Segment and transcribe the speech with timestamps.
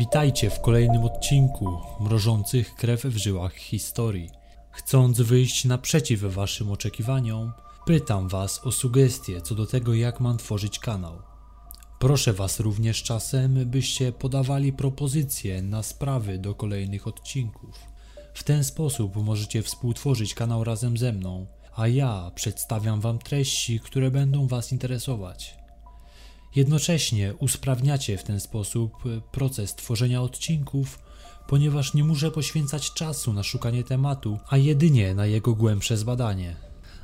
[0.00, 4.30] Witajcie w kolejnym odcinku mrożących krew w żyłach historii.
[4.70, 7.52] Chcąc wyjść naprzeciw Waszym oczekiwaniom,
[7.86, 11.22] pytam Was o sugestie co do tego, jak mam tworzyć kanał.
[11.98, 17.78] Proszę Was również czasem, byście podawali propozycje na sprawy do kolejnych odcinków.
[18.34, 24.10] W ten sposób możecie współtworzyć kanał razem ze mną, a ja przedstawiam Wam treści, które
[24.10, 25.59] będą Was interesować.
[26.56, 28.92] Jednocześnie usprawniacie w ten sposób
[29.32, 30.98] proces tworzenia odcinków,
[31.48, 36.56] ponieważ nie muszę poświęcać czasu na szukanie tematu, a jedynie na jego głębsze zbadanie.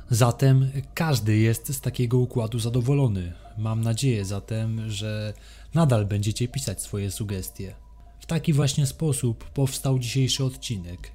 [0.09, 3.33] Zatem każdy jest z takiego układu zadowolony.
[3.57, 5.33] Mam nadzieję zatem, że
[5.73, 7.75] nadal będziecie pisać swoje sugestie.
[8.19, 11.11] W taki właśnie sposób powstał dzisiejszy odcinek.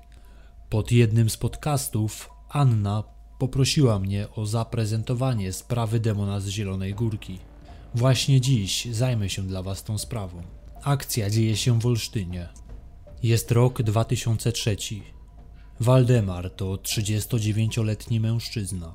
[0.70, 3.04] Pod jednym z podcastów Anna
[3.38, 7.38] poprosiła mnie o zaprezentowanie sprawy demona z Zielonej Górki.
[7.94, 10.42] Właśnie dziś zajmę się dla Was tą sprawą.
[10.82, 12.48] Akcja dzieje się w Olsztynie.
[13.22, 14.76] Jest rok 2003.
[15.80, 18.94] Waldemar to 39-letni mężczyzna.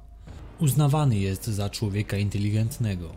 [0.59, 3.15] Uznawany jest za człowieka inteligentnego.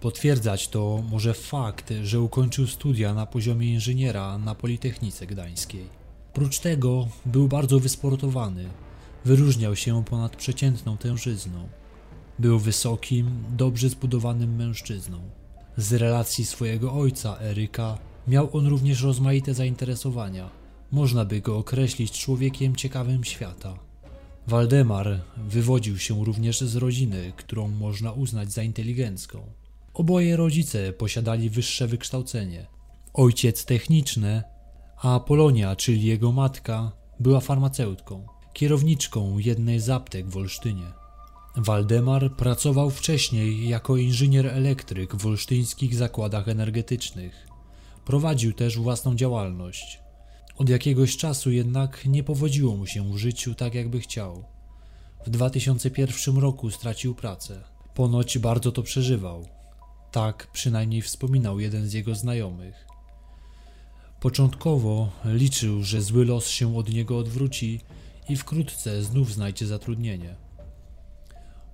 [0.00, 5.88] Potwierdzać to może fakt, że ukończył studia na poziomie inżyniera na Politechnice Gdańskiej.
[6.32, 8.68] Prócz tego był bardzo wysportowany.
[9.24, 11.68] Wyróżniał się ponad przeciętną tężyzną.
[12.38, 15.18] Był wysokim, dobrze zbudowanym mężczyzną.
[15.76, 20.50] Z relacji swojego ojca, Eryka, miał on również rozmaite zainteresowania.
[20.92, 23.78] Można by go określić człowiekiem ciekawym świata.
[24.46, 29.42] Waldemar wywodził się również z rodziny, którą można uznać za inteligencką.
[29.94, 32.66] Oboje rodzice posiadali wyższe wykształcenie.
[33.14, 34.42] Ojciec techniczny,
[35.02, 41.03] a Polonia, czyli jego matka, była farmaceutką, kierowniczką jednej z aptek w Olsztynie.
[41.56, 47.46] Waldemar pracował wcześniej jako inżynier elektryk w olsztyńskich zakładach energetycznych.
[48.04, 50.00] Prowadził też własną działalność.
[50.58, 54.44] Od jakiegoś czasu jednak nie powodziło mu się w życiu tak, jakby chciał.
[55.26, 57.62] W 2001 roku stracił pracę.
[57.94, 59.48] Ponoć bardzo to przeżywał.
[60.12, 62.86] Tak przynajmniej wspominał jeden z jego znajomych.
[64.20, 67.80] Początkowo liczył, że zły los się od niego odwróci
[68.28, 70.43] i wkrótce znów znajdzie zatrudnienie.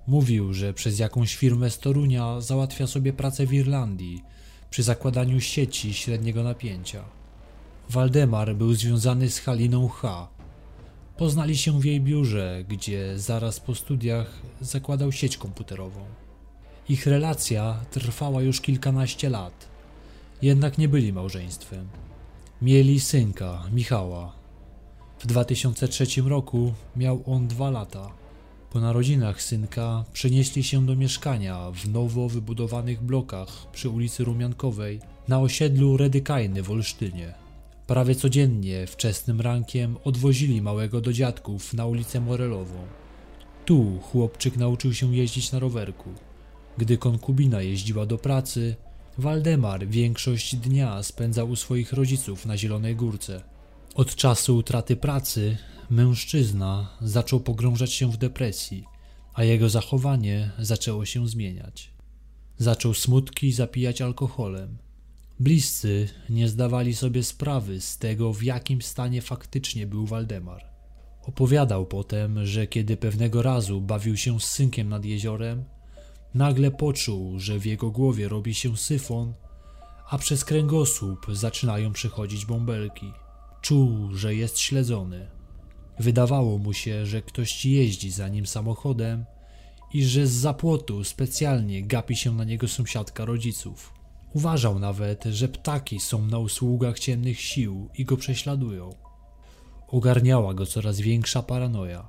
[0.07, 4.23] Mówił, że przez jakąś firmę z Torunia załatwia sobie pracę w Irlandii
[4.69, 7.03] przy zakładaniu sieci średniego napięcia.
[7.89, 10.27] Waldemar był związany z Haliną H.
[11.17, 16.05] Poznali się w jej biurze, gdzie zaraz po studiach zakładał sieć komputerową.
[16.89, 19.67] Ich relacja trwała już kilkanaście lat,
[20.41, 21.87] jednak nie byli małżeństwem.
[22.61, 24.33] Mieli synka, Michała.
[25.19, 28.20] W 2003 roku miał on dwa lata.
[28.71, 35.39] Po narodzinach synka przenieśli się do mieszkania w nowo wybudowanych blokach przy ulicy Rumiankowej na
[35.39, 37.33] osiedlu Redykajny w Olsztynie.
[37.87, 42.79] Prawie codziennie, wczesnym rankiem, odwozili małego do dziadków na ulicę Morelową.
[43.65, 46.09] Tu chłopczyk nauczył się jeździć na rowerku.
[46.77, 48.75] Gdy konkubina jeździła do pracy,
[49.17, 53.43] Waldemar większość dnia spędzał u swoich rodziców na Zielonej Górce.
[53.95, 55.57] Od czasu utraty pracy
[55.89, 58.85] mężczyzna zaczął pogrążać się w depresji,
[59.33, 61.91] a jego zachowanie zaczęło się zmieniać.
[62.57, 64.77] Zaczął smutki zapijać alkoholem.
[65.39, 70.65] Bliscy nie zdawali sobie sprawy z tego, w jakim stanie faktycznie był Waldemar.
[71.23, 75.63] Opowiadał potem, że kiedy pewnego razu bawił się z synkiem nad jeziorem,
[76.33, 79.33] nagle poczuł, że w jego głowie robi się syfon,
[80.09, 83.11] a przez kręgosłup zaczynają przechodzić bąbelki.
[83.61, 85.27] Czuł, że jest śledzony.
[85.99, 89.25] Wydawało mu się, że ktoś jeździ za nim samochodem
[89.93, 93.93] i że z zapłotu specjalnie gapi się na niego sąsiadka rodziców.
[94.33, 98.89] Uważał nawet, że ptaki są na usługach ciemnych sił i go prześladują.
[99.87, 102.07] Ogarniała go coraz większa paranoja.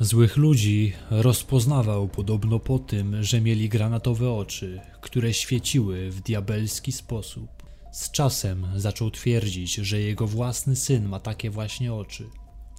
[0.00, 7.57] Złych ludzi rozpoznawał podobno po tym, że mieli granatowe oczy, które świeciły w diabelski sposób.
[7.98, 12.30] Z czasem zaczął twierdzić, że jego własny syn ma takie właśnie oczy.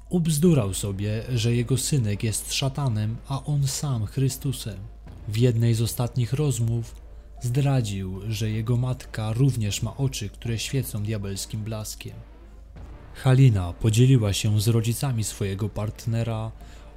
[0.10, 4.78] Ubzdurał sobie, że jego synek jest szatanem, a on sam Chrystusem.
[5.28, 6.96] W jednej z ostatnich rozmów
[7.42, 12.16] Zdradził, że jego matka również ma oczy, które świecą diabelskim blaskiem.
[13.14, 16.52] Halina podzieliła się z rodzicami swojego partnera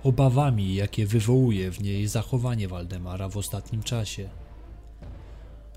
[0.05, 4.29] obawami, jakie wywołuje w niej zachowanie Waldemara w ostatnim czasie.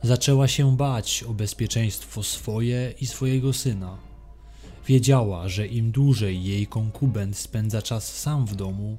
[0.04, 3.98] Zaczęła się bać o bezpieczeństwo swoje i swojego syna.
[4.88, 8.98] Wiedziała, że im dłużej jej konkubent spędza czas sam w domu,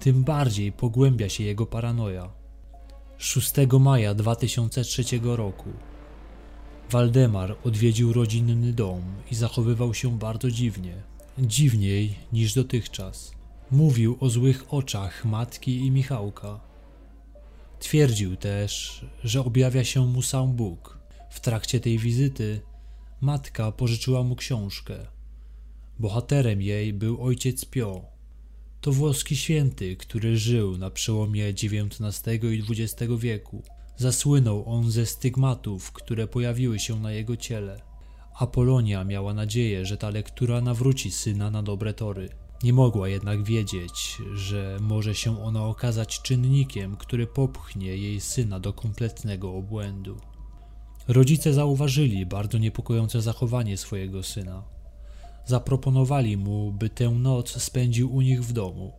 [0.00, 2.30] tym bardziej pogłębia się jego paranoja.
[3.18, 5.70] 6 maja 2003 roku.
[6.90, 11.02] Waldemar odwiedził rodzinny dom i zachowywał się bardzo dziwnie.
[11.38, 13.32] Dziwniej niż dotychczas.
[13.70, 16.60] Mówił o złych oczach matki i Michałka.
[17.78, 20.98] Twierdził też, że objawia się mu sam Bóg.
[21.30, 22.60] W trakcie tej wizyty
[23.20, 25.06] matka pożyczyła mu książkę.
[25.98, 28.04] Bohaterem jej był ojciec Pio.
[28.80, 33.62] To włoski święty, który żył na przełomie XIX i XX wieku.
[33.96, 37.80] Zasłynął on ze stygmatów, które pojawiły się na jego ciele.
[38.38, 42.28] Apolonia miała nadzieję, że ta lektura nawróci syna na dobre tory.
[42.62, 48.72] Nie mogła jednak wiedzieć, że może się ona okazać czynnikiem, który popchnie jej syna do
[48.72, 50.16] kompletnego obłędu.
[51.08, 54.62] Rodzice zauważyli bardzo niepokojące zachowanie swojego syna.
[55.44, 58.92] Zaproponowali mu, by tę noc spędził u nich w domu.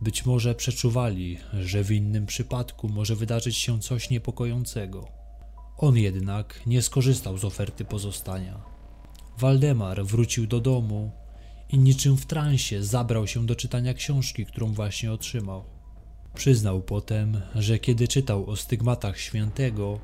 [0.00, 5.08] Być może przeczuwali, że w innym przypadku może wydarzyć się coś niepokojącego.
[5.78, 8.60] On jednak nie skorzystał z oferty pozostania.
[9.38, 11.10] Waldemar wrócił do domu
[11.72, 15.64] i niczym w transie zabrał się do czytania książki, którą właśnie otrzymał.
[16.34, 20.00] Przyznał potem, że kiedy czytał o stygmatach świętego,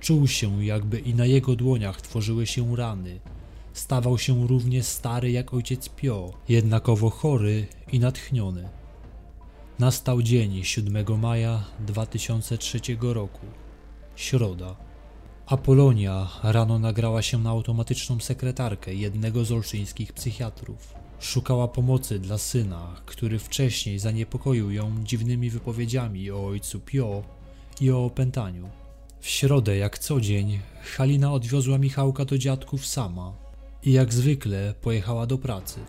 [0.00, 3.20] czuł się, jakby i na jego dłoniach tworzyły się rany.
[3.72, 8.68] Stawał się równie stary jak ojciec Pio, jednakowo chory i natchniony.
[9.78, 13.46] Nastał dzień 7 maja 2003 roku.
[14.16, 14.91] Środa.
[15.46, 20.94] Apolonia rano nagrała się na automatyczną sekretarkę jednego z olszyńskich psychiatrów.
[21.20, 27.22] Szukała pomocy dla syna, który wcześniej zaniepokoił ją dziwnymi wypowiedziami o ojcu Pio
[27.80, 28.68] i o opętaniu.
[29.20, 30.60] W środę, jak co dzień,
[30.96, 33.32] Halina odwiozła Michałka do dziadków sama
[33.84, 35.80] i jak zwykle pojechała do pracy.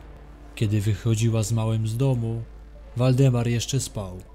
[0.56, 2.42] Kiedy wychodziła z małym z domu,
[2.98, 4.33] Waldemar jeszcze spał.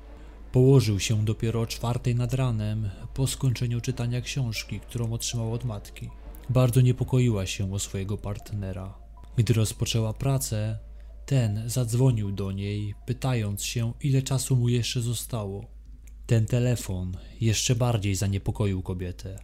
[0.58, 6.10] Położył się dopiero o czwartej nad ranem, po skończeniu czytania książki, którą otrzymał od matki.
[6.50, 8.94] Bardzo niepokoiła się o swojego partnera.
[9.36, 10.78] Gdy rozpoczęła pracę,
[11.26, 15.66] ten zadzwonił do niej, pytając się, ile czasu mu jeszcze zostało.
[16.26, 19.38] Ten telefon jeszcze bardziej zaniepokoił kobietę.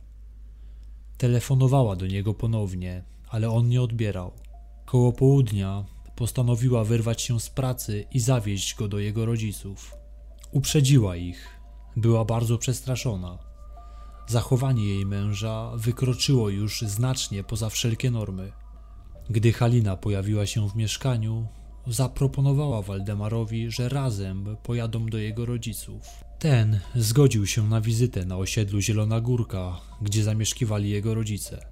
[1.19, 4.33] Telefonowała do niego ponownie, ale on nie odbierał.
[4.87, 5.85] Koło południa
[6.17, 10.04] postanowiła wyrwać się z pracy i zawieźć go do jego rodziców.
[10.55, 11.61] Uprzedziła ich.
[11.97, 13.39] Była bardzo przestraszona.
[14.27, 18.53] Zachowanie jej męża wykroczyło już znacznie poza wszelkie normy.
[19.31, 21.47] Gdy Halina pojawiła się w mieszkaniu,
[21.87, 26.03] zaproponowała Waldemarowi, że razem pojadą do jego rodziców.
[26.39, 31.67] Ten zgodził się na wizytę na osiedlu Zielona Górka, gdzie zamieszkiwali jego rodzice.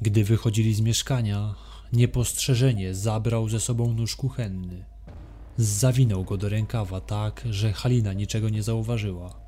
[0.00, 1.54] Gdy wychodzili z mieszkania,
[1.92, 4.84] niepostrzeżenie zabrał ze sobą nóż kuchenny.
[5.56, 9.40] Zawinął go do rękawa tak, że Halina niczego nie zauważyła.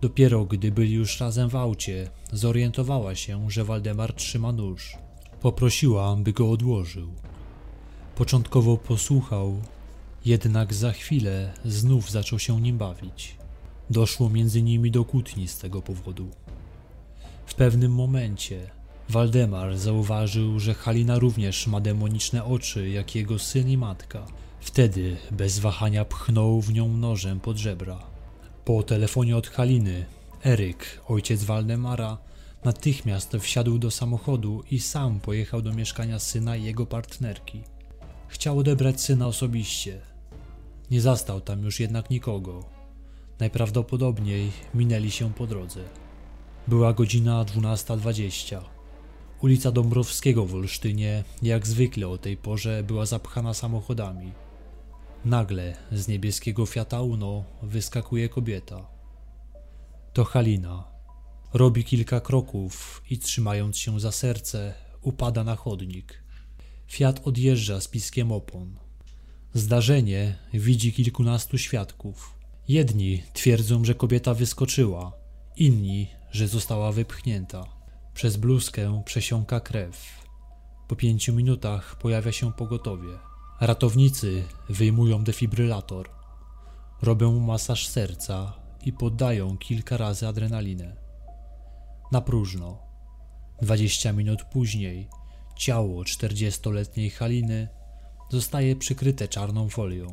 [0.00, 4.96] Dopiero gdy byli już razem w aucie, zorientowała się, że Waldemar trzyma nóż.
[5.40, 7.08] Poprosiła, by go odłożył.
[8.14, 9.60] Początkowo posłuchał,
[10.24, 13.36] jednak za chwilę znów zaczął się nim bawić.
[13.90, 16.30] Doszło między nimi do kłótni z tego powodu.
[17.46, 18.70] W pewnym momencie
[19.08, 24.26] Waldemar zauważył, że Halina również ma demoniczne oczy, jak jego syn i matka.
[24.66, 27.98] Wtedy bez wahania pchnął w nią nożem pod żebra.
[28.64, 30.06] Po telefonie od Haliny,
[30.44, 32.18] Eryk, ojciec Waldemara,
[32.64, 37.62] natychmiast wsiadł do samochodu i sam pojechał do mieszkania syna i jego partnerki.
[38.28, 40.00] Chciał odebrać syna osobiście.
[40.90, 42.64] Nie zastał tam już jednak nikogo.
[43.40, 45.80] Najprawdopodobniej minęli się po drodze.
[46.68, 48.60] Była godzina 12.20.
[49.42, 54.32] Ulica Dąbrowskiego w Olsztynie, jak zwykle o tej porze, była zapchana samochodami.
[55.26, 58.86] Nagle z niebieskiego Fiata Uno wyskakuje kobieta.
[60.12, 60.84] To Halina.
[61.54, 66.22] Robi kilka kroków i trzymając się za serce, upada na chodnik.
[66.88, 68.78] Fiat odjeżdża z piskiem opon.
[69.54, 72.34] Zdarzenie widzi kilkunastu świadków.
[72.68, 75.12] Jedni twierdzą, że kobieta wyskoczyła,
[75.56, 77.64] inni, że została wypchnięta.
[78.14, 80.26] Przez bluzkę przesiąka krew.
[80.88, 83.25] Po pięciu minutach pojawia się pogotowie.
[83.60, 86.10] Ratownicy wyjmują defibrylator,
[87.02, 88.52] robią masaż serca
[88.84, 90.96] i poddają kilka razy adrenalinę.
[92.12, 92.78] Na próżno.
[93.62, 95.08] Dwadzieścia minut później
[95.56, 97.68] ciało czterdziestoletniej Haliny
[98.30, 100.06] zostaje przykryte czarną folią.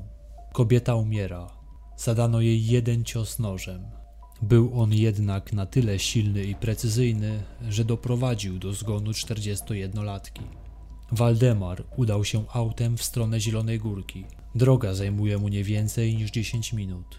[0.54, 1.50] Kobieta umiera.
[1.98, 3.86] Zadano jej jeden cios nożem.
[4.42, 10.62] Był on jednak na tyle silny i precyzyjny, że doprowadził do zgonu 41-latki.
[11.13, 14.25] Waldemar udał się autem w stronę Zielonej Górki.
[14.55, 17.17] Droga zajmuje mu nie więcej niż 10 minut.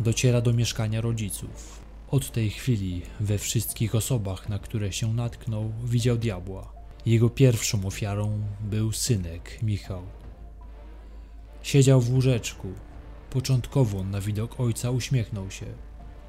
[0.00, 1.80] Dociera do mieszkania rodziców.
[2.10, 6.72] Od tej chwili we wszystkich osobach, na które się natknął, widział diabła.
[7.06, 10.02] Jego pierwszą ofiarą był synek Michał.
[11.62, 12.68] Siedział w łóżeczku.
[13.30, 15.66] Początkowo na widok ojca uśmiechnął się.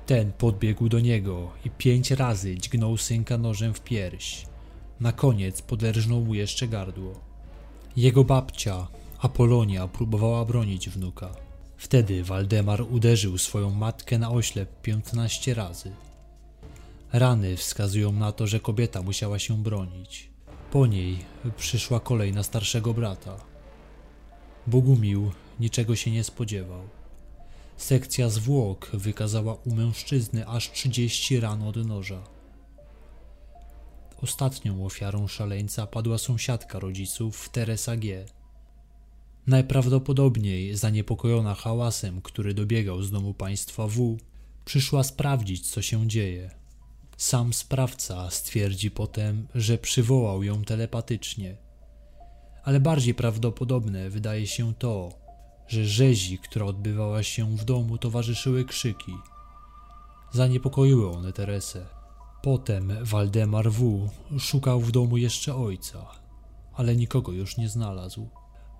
[0.05, 4.50] Ten podbiegł do niego i pięć razy dźgnął synka nożem w pierś.
[5.01, 7.13] Na koniec poderżnął mu jeszcze gardło.
[7.95, 8.87] Jego babcia,
[9.19, 11.35] Apolonia, próbowała bronić wnuka.
[11.77, 15.91] Wtedy Waldemar uderzył swoją matkę na oślep 15 razy.
[17.13, 20.29] Rany wskazują na to, że kobieta musiała się bronić.
[20.71, 21.17] Po niej
[21.57, 23.35] przyszła kolej na starszego brata.
[24.67, 26.81] Bogumił niczego się nie spodziewał.
[27.77, 32.23] Sekcja zwłok wykazała u mężczyzny aż 30 ran od noża.
[34.21, 38.25] Ostatnią ofiarą szaleńca padła sąsiadka rodziców Teresa G.
[39.47, 44.17] Najprawdopodobniej zaniepokojona hałasem, który dobiegał z domu państwa W,
[44.65, 46.51] przyszła sprawdzić, co się dzieje.
[47.17, 51.57] Sam sprawca stwierdzi potem, że przywołał ją telepatycznie.
[52.63, 55.09] Ale bardziej prawdopodobne wydaje się to,
[55.67, 59.13] że rzezi, która odbywała się w domu, towarzyszyły krzyki.
[60.31, 62.00] Zaniepokoiły one Teresę.
[62.41, 64.09] Potem Waldemar W.
[64.39, 66.05] szukał w domu jeszcze ojca,
[66.73, 68.29] ale nikogo już nie znalazł.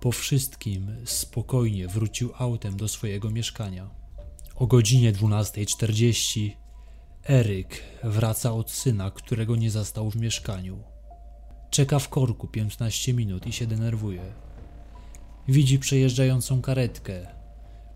[0.00, 3.90] Po wszystkim spokojnie wrócił autem do swojego mieszkania.
[4.56, 6.50] O godzinie 12.40
[7.28, 10.78] Eryk wraca od syna, którego nie zastał w mieszkaniu.
[11.70, 14.22] Czeka w korku 15 minut i się denerwuje.
[15.48, 17.26] Widzi przejeżdżającą karetkę.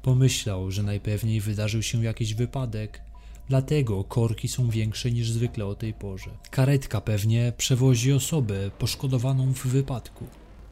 [0.02, 3.02] Pomyślał, że najpewniej wydarzył się jakiś wypadek,
[3.48, 6.30] dlatego korki są większe niż zwykle o tej porze.
[6.50, 10.24] Karetka pewnie przewozi osobę poszkodowaną w wypadku.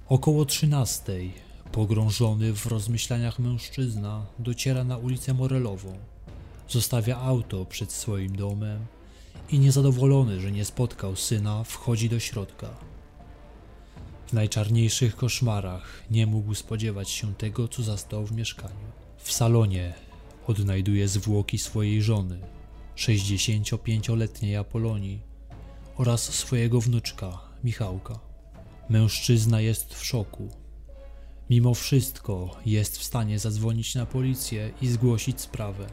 [0.08, 1.12] Około 13,
[1.72, 5.98] pogrążony w rozmyślaniach mężczyzna, dociera na ulicę Morelową.
[6.68, 8.86] Zostawia auto przed swoim domem
[9.50, 12.68] i niezadowolony, że nie spotkał syna, wchodzi do środka.
[14.26, 18.86] W najczarniejszych koszmarach nie mógł spodziewać się tego, co zastał w mieszkaniu.
[19.18, 19.94] W salonie
[20.46, 22.38] odnajduje zwłoki swojej żony,
[22.96, 25.20] 65-letniej Apolonii
[25.96, 28.18] oraz swojego wnuczka, Michałka.
[28.88, 30.48] Mężczyzna jest w szoku.
[31.50, 35.86] Mimo wszystko jest w stanie zadzwonić na policję i zgłosić sprawę.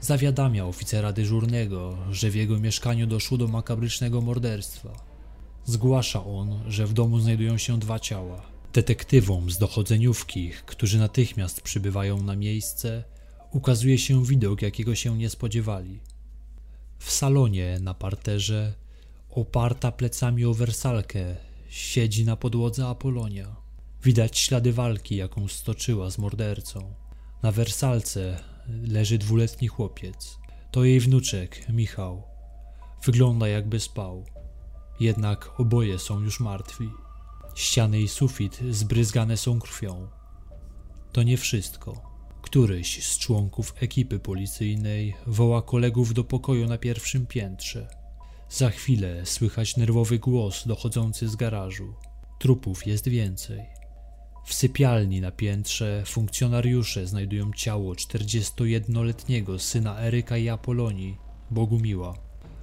[0.00, 4.92] Zawiadamia oficera dyżurnego, że w jego mieszkaniu doszło do makabrycznego morderstwa.
[5.64, 8.42] Zgłasza on, że w domu znajdują się dwa ciała.
[8.72, 13.04] Detektywom z dochodzeniówki, którzy natychmiast przybywają na miejsce,
[13.52, 16.00] ukazuje się widok, jakiego się nie spodziewali.
[17.04, 18.74] W salonie na parterze,
[19.30, 21.36] oparta plecami o wersalkę,
[21.68, 23.56] siedzi na podłodze Apolonia.
[24.04, 26.94] Widać ślady walki, jaką stoczyła z mordercą.
[27.42, 30.38] Na wersalce leży dwuletni chłopiec.
[30.70, 32.22] To jej wnuczek, Michał.
[33.04, 34.24] Wygląda jakby spał.
[35.00, 36.90] Jednak oboje są już martwi.
[37.54, 40.08] Ściany i sufit zbryzgane są krwią.
[41.12, 42.11] To nie wszystko.
[42.52, 47.88] Któryś z członków ekipy policyjnej woła kolegów do pokoju na pierwszym piętrze.
[48.50, 51.94] Za chwilę słychać nerwowy głos dochodzący z garażu.
[52.38, 53.60] Trupów jest więcej.
[54.44, 61.18] W sypialni na piętrze funkcjonariusze znajdują ciało 41-letniego syna Eryka i Apolonii,
[61.50, 62.14] Bogumiła.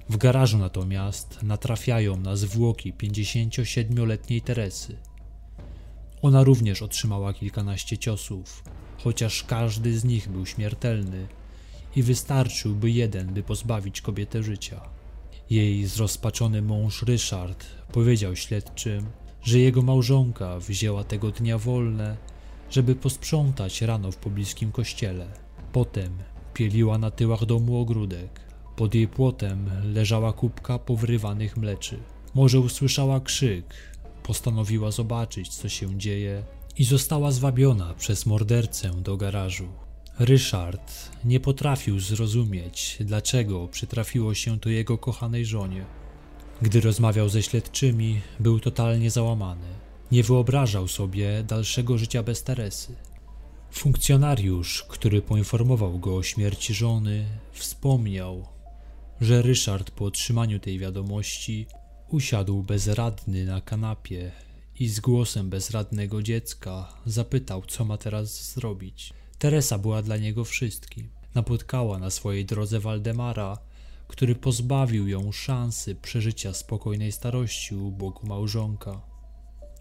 [0.08, 4.96] W garażu natomiast natrafiają na zwłoki 57-letniej Teresy.
[6.22, 8.62] Ona również otrzymała kilkanaście ciosów,
[9.04, 11.26] chociaż każdy z nich był śmiertelny
[11.96, 14.80] i wystarczyłby jeden, by pozbawić kobietę życia.
[15.50, 19.06] Jej zrozpaczony mąż Ryszard powiedział śledczym,
[19.42, 22.16] że jego małżonka wzięła tego dnia wolne,
[22.70, 25.26] żeby posprzątać rano w pobliskim kościele.
[25.72, 26.18] Potem
[26.54, 28.40] pieliła na tyłach domu ogródek.
[28.76, 31.98] Pod jej płotem leżała kubka powrywanych mleczy.
[32.34, 33.74] Może usłyszała krzyk,
[34.22, 36.42] postanowiła zobaczyć, co się dzieje
[36.78, 39.68] i została zwabiona przez mordercę do garażu.
[40.18, 45.84] Ryszard nie potrafił zrozumieć, dlaczego przytrafiło się to jego kochanej żonie.
[46.62, 49.66] Gdy rozmawiał ze śledczymi, był totalnie załamany.
[50.12, 52.94] Nie wyobrażał sobie dalszego życia bez Teresy.
[53.70, 58.46] Funkcjonariusz, który poinformował go o śmierci żony, wspomniał,
[59.20, 61.66] że Ryszard po otrzymaniu tej wiadomości
[62.08, 64.32] usiadł bezradny na kanapie
[64.80, 69.12] i z głosem bezradnego dziecka zapytał, co ma teraz zrobić.
[69.38, 71.08] Teresa była dla niego wszystkim.
[71.34, 73.58] Napotkała na swojej drodze Waldemara,
[74.08, 79.00] który pozbawił ją szansy przeżycia spokojnej starości u boku małżonka.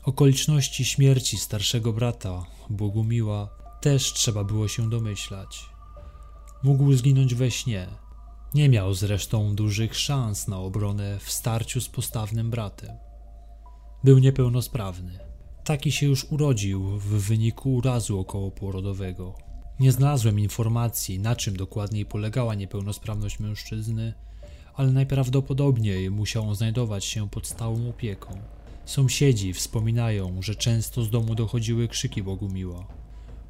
[0.04, 3.50] Okoliczności śmierci starszego brata, Bogumiła,
[3.82, 5.66] też trzeba było się domyślać.
[6.64, 7.88] Mógł zginąć we śnie,
[8.54, 13.09] Nie miał zresztą dużych szans na obronę w starciu z postawnym bratem.
[14.04, 15.20] Był niepełnosprawny.
[15.64, 19.36] Taki się już urodził w wyniku urazu okołoporodowego.
[19.80, 24.14] Nie znalazłem informacji, na czym dokładniej polegała niepełnosprawność mężczyzny,
[24.76, 28.42] ale najprawdopodobniej musiał on znajdować się pod stałą opieką.
[28.86, 32.88] Sąsiedzi wspominają, że często z domu dochodziły krzyki Bogumiła.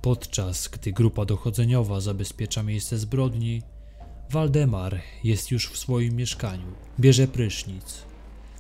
[0.02, 3.62] Podczas gdy grupa dochodzeniowa zabezpiecza miejsce zbrodni,
[4.30, 6.74] Waldemar jest już w swoim mieszkaniu.
[7.00, 8.04] Bierze prysznic.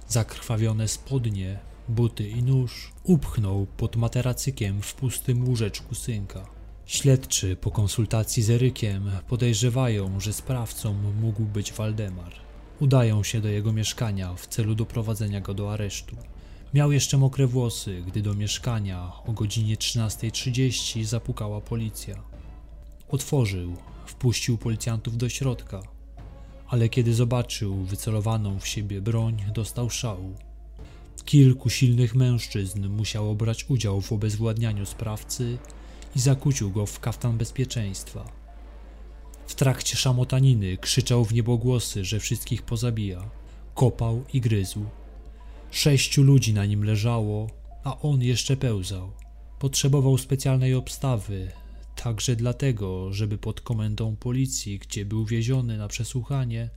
[0.07, 6.45] Zakrwawione spodnie, buty i nóż upchnął pod materacykiem w pustym łóżeczku synka.
[6.85, 12.33] Śledczy po konsultacji z Erykiem podejrzewają, że sprawcą mógł być Waldemar.
[12.79, 16.15] Udają się do jego mieszkania w celu doprowadzenia go do aresztu.
[16.73, 22.23] Miał jeszcze mokre włosy, gdy do mieszkania o godzinie 13.30 zapukała policja.
[23.09, 25.81] Otworzył, wpuścił policjantów do środka,
[26.67, 30.48] ale kiedy zobaczył wycelowaną w siebie broń, dostał szału.
[31.23, 35.57] Kilku silnych mężczyzn musiało brać udział w obezwładnianiu sprawcy
[36.15, 38.31] i zakucił go w kaftan bezpieczeństwa.
[39.47, 43.29] W trakcie szamotaniny krzyczał w niebogłosy, że wszystkich pozabija.
[43.75, 44.85] Kopał i gryzł.
[45.71, 47.49] Sześciu ludzi na nim leżało,
[47.83, 49.11] a on jeszcze pełzał.
[49.59, 51.51] Potrzebował specjalnej obstawy,
[51.95, 56.69] także dlatego, żeby pod komendą policji, gdzie był wieziony na przesłuchanie,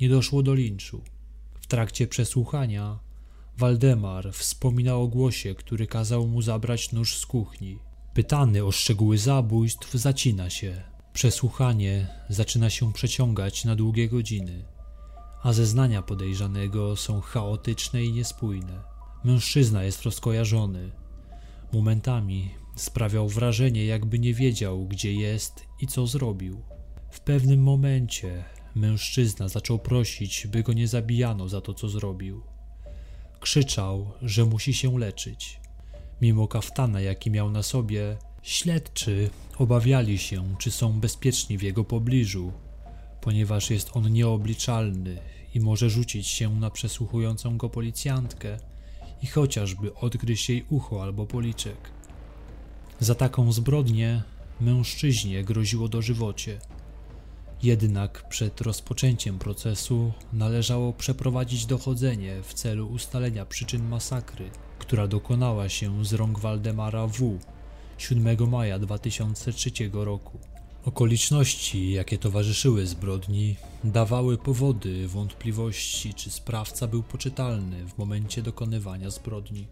[0.00, 1.00] nie doszło do linczu.
[1.60, 2.98] W trakcie przesłuchania
[3.58, 7.78] Waldemar wspomina o głosie, który kazał mu zabrać nóż z kuchni.
[8.14, 10.82] Pytany o szczegóły zabójstw zacina się.
[11.12, 14.64] Przesłuchanie zaczyna się przeciągać na długie godziny,
[15.42, 18.82] a zeznania podejrzanego są chaotyczne i niespójne.
[19.24, 20.90] Mężczyzna jest rozkojarzony.
[21.72, 26.62] Momentami sprawiał wrażenie, jakby nie wiedział, gdzie jest i co zrobił.
[27.10, 28.44] W pewnym momencie
[28.74, 32.53] mężczyzna zaczął prosić, by go nie zabijano za to, co zrobił.
[33.44, 35.60] Krzyczał, że musi się leczyć.
[36.20, 42.52] Mimo kaftana, jaki miał na sobie, śledczy obawiali się, czy są bezpieczni w jego pobliżu,
[43.20, 45.18] ponieważ jest on nieobliczalny
[45.54, 48.58] i może rzucić się na przesłuchującą go policjantkę
[49.22, 51.90] i chociażby odgryźć jej ucho albo policzek.
[53.00, 54.22] Za taką zbrodnię
[54.60, 56.58] mężczyźnie groziło dożywocie.
[57.64, 66.04] Jednak przed rozpoczęciem procesu należało przeprowadzić dochodzenie w celu ustalenia przyczyn masakry, która dokonała się
[66.04, 67.38] z rąk Waldemara W.
[67.98, 70.38] 7 maja 2003 roku.
[70.84, 79.66] Okoliczności, jakie towarzyszyły zbrodni, dawały powody wątpliwości, czy sprawca był poczytalny w momencie dokonywania zbrodni.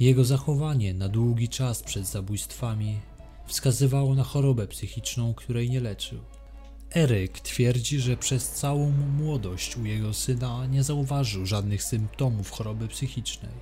[0.00, 2.98] Jego zachowanie na długi czas przed zabójstwami
[3.46, 6.18] wskazywało na chorobę psychiczną, której nie leczył.
[6.94, 13.52] Eryk twierdzi, że przez całą młodość u jego syna nie zauważył żadnych symptomów choroby psychicznej.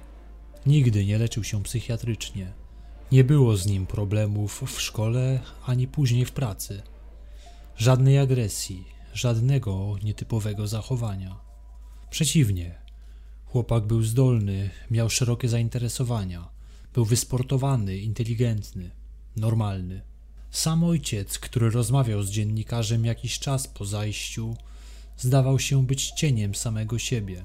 [0.67, 2.53] Nigdy nie leczył się psychiatrycznie.
[3.13, 6.83] Nie było z nim problemów w szkole ani później w pracy.
[7.77, 11.37] Żadnej agresji, żadnego nietypowego zachowania.
[12.11, 12.75] Przeciwnie,
[13.45, 16.49] chłopak był zdolny, miał szerokie zainteresowania,
[16.95, 18.91] był wysportowany, inteligentny,
[19.37, 20.03] normalny.
[20.51, 24.57] Sam ojciec, który rozmawiał z dziennikarzem jakiś czas po zajściu,
[25.17, 27.43] zdawał się być cieniem samego siebie.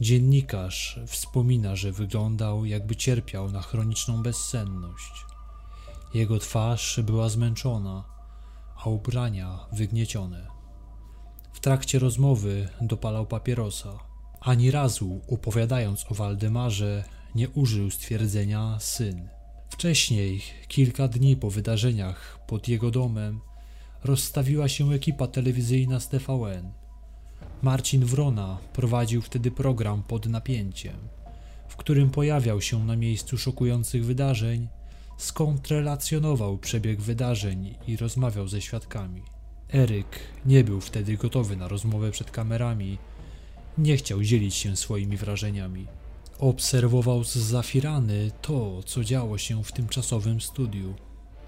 [0.00, 5.12] Dziennikarz wspomina, że wyglądał, jakby cierpiał na chroniczną bezsenność.
[6.14, 8.04] Jego twarz była zmęczona,
[8.76, 10.46] a ubrania wygniecione.
[11.52, 13.98] W trakcie rozmowy dopalał papierosa.
[14.40, 19.28] Ani razu, opowiadając o Waldemarze, nie użył stwierdzenia syn.
[19.70, 23.40] Wcześniej, kilka dni po wydarzeniach pod jego domem,
[24.04, 26.72] rozstawiła się ekipa telewizyjna z TVN.
[27.62, 30.96] Marcin Wrona prowadził wtedy program pod napięciem,
[31.68, 34.68] w którym pojawiał się na miejscu szokujących wydarzeń,
[35.18, 39.22] skąd relacjonował przebieg wydarzeń i rozmawiał ze świadkami.
[39.74, 42.98] Eryk nie był wtedy gotowy na rozmowę przed kamerami,
[43.78, 45.86] nie chciał dzielić się swoimi wrażeniami.
[46.38, 50.94] Obserwował z zafirany to, co działo się w tymczasowym studiu.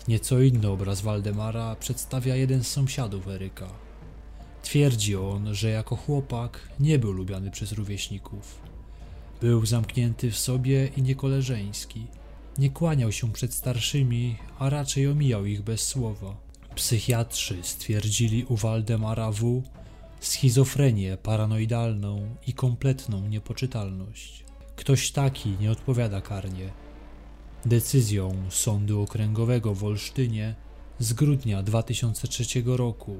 [0.08, 3.68] Nieco inny obraz Waldemara przedstawia jeden z sąsiadów Eryka.
[4.62, 8.58] Twierdzi on, że jako chłopak nie był lubiany przez rówieśników.
[9.40, 12.06] Był zamknięty w sobie i niekoleżeński.
[12.58, 16.36] Nie kłaniał się przed starszymi, a raczej omijał ich bez słowa.
[16.74, 19.62] Psychiatrzy stwierdzili u Waldemara W.
[20.20, 24.49] schizofrenię paranoidalną i kompletną niepoczytalność.
[24.80, 26.72] Ktoś taki nie odpowiada karnie.
[27.64, 30.54] Decyzją Sądu Okręgowego w Olsztynie
[30.98, 33.16] z grudnia 2003 roku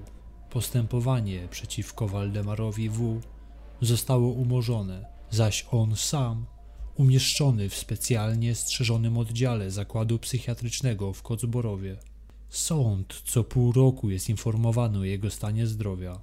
[0.50, 3.20] Postępowanie przeciwko Waldemarowi W.
[3.80, 6.46] zostało umorzone, zaś on sam
[6.96, 11.96] umieszczony w specjalnie strzeżonym oddziale zakładu psychiatrycznego w Kocborowie.
[12.48, 16.20] Sąd co pół roku jest informowany o jego stanie zdrowia.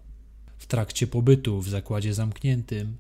[0.58, 2.98] W trakcie pobytu w zakładzie zamkniętym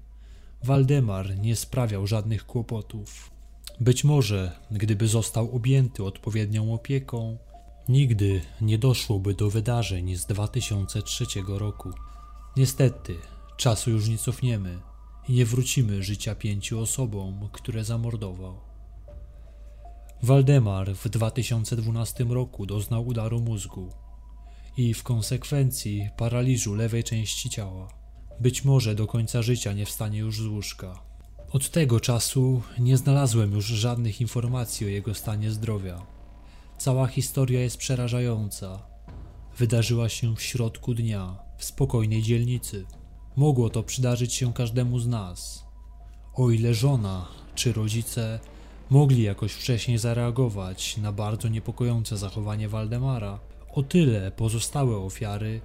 [0.63, 3.31] Waldemar nie sprawiał żadnych kłopotów.
[3.79, 7.37] Być może, gdyby został objęty odpowiednią opieką,
[7.89, 11.89] nigdy nie doszłoby do wydarzeń z 2003 roku.
[12.57, 13.15] Niestety,
[13.57, 14.79] czasu już nie cofniemy
[15.27, 18.59] i nie wrócimy życia pięciu osobom, które zamordował.
[20.23, 23.89] Waldemar w 2012 roku doznał udaru mózgu
[24.77, 27.96] i w konsekwencji paraliżu lewej części ciała.
[28.39, 30.99] Być może do końca życia nie wstanie już z łóżka.
[31.51, 36.05] Od tego czasu nie znalazłem już żadnych informacji o jego stanie zdrowia.
[36.77, 38.79] Cała historia jest przerażająca.
[39.57, 42.85] Wydarzyła się w środku dnia, w spokojnej dzielnicy.
[43.35, 45.65] Mogło to przydarzyć się każdemu z nas.
[46.33, 48.39] O ile żona czy rodzice
[48.89, 53.39] mogli jakoś wcześniej zareagować na bardzo niepokojące zachowanie Waldemara,
[53.73, 55.61] o tyle pozostałe ofiary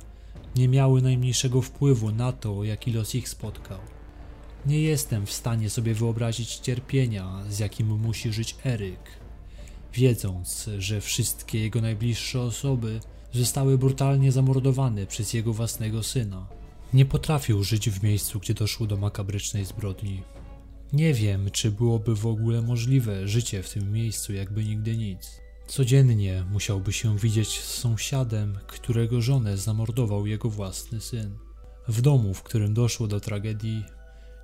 [0.56, 3.78] nie miały najmniejszego wpływu na to, jaki los ich spotkał.
[4.66, 9.00] Nie jestem w stanie sobie wyobrazić cierpienia, z jakim musi żyć Eryk,
[9.94, 13.00] wiedząc, że wszystkie jego najbliższe osoby
[13.32, 16.46] zostały brutalnie zamordowane przez jego własnego syna.
[16.94, 20.22] Nie potrafił żyć w miejscu, gdzie doszło do makabrycznej zbrodni.
[20.92, 25.41] Nie wiem, czy byłoby w ogóle możliwe życie w tym miejscu, jakby nigdy nic.
[25.66, 31.38] Codziennie musiałby się widzieć z sąsiadem, którego żonę zamordował jego własny syn.
[31.88, 33.84] W domu, w którym doszło do tragedii,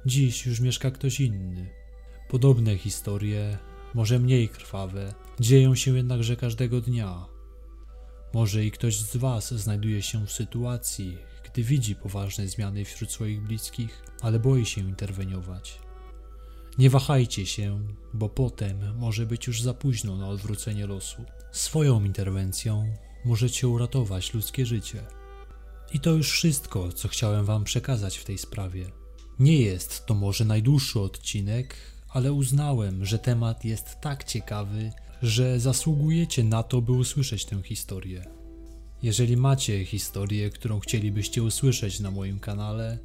[0.06, 1.70] dziś już mieszka ktoś inny.
[2.28, 3.58] Podobne historie,
[3.94, 7.26] może mniej krwawe, dzieją się jednakże każdego dnia.
[8.34, 13.42] Może i ktoś z Was znajduje się w sytuacji, gdy widzi poważne zmiany wśród swoich
[13.42, 15.78] bliskich, ale boi się interweniować.
[16.78, 17.80] Nie wahajcie się,
[18.14, 21.24] bo potem może być już za późno na odwrócenie losu.
[21.52, 22.92] Swoją interwencją
[23.24, 25.02] możecie uratować ludzkie życie.
[25.94, 28.90] I to już wszystko, co chciałem Wam przekazać w tej sprawie.
[29.38, 31.76] Nie jest to może najdłuższy odcinek,
[32.08, 38.24] ale uznałem, że temat jest tak ciekawy, że zasługujecie na to, by usłyszeć tę historię.
[39.02, 42.98] Jeżeli macie historię, którą chcielibyście usłyszeć na moim kanale,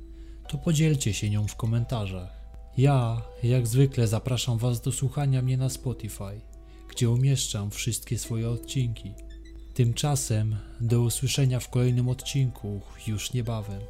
[0.50, 2.43] to podzielcie się nią w komentarzach.
[2.78, 6.42] Ja, jak zwykle, zapraszam Was do słuchania mnie na Spotify,
[6.90, 9.14] gdzie umieszczam wszystkie swoje odcinki.
[9.74, 13.82] Tymczasem do usłyszenia w kolejnym odcinku już niebawem.